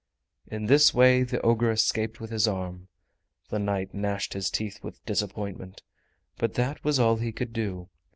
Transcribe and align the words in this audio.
In 0.47 0.65
this 0.65 0.95
way 0.95 1.21
the 1.21 1.39
ogre 1.41 1.69
escaped 1.69 2.19
with 2.19 2.31
his 2.31 2.47
arm. 2.47 2.87
The 3.49 3.59
knight 3.59 3.93
gnashed 3.93 4.33
his 4.33 4.49
teeth 4.49 4.83
with 4.83 5.05
disappointment, 5.05 5.83
but 6.39 6.55
that 6.55 6.83
was 6.83 6.99
all 6.99 7.17
he 7.17 7.31
could 7.31 7.53
do. 7.53 7.87